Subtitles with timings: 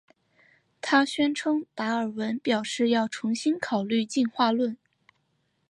[0.81, 4.75] 她宣称达尔文表示要重新考虑进化论。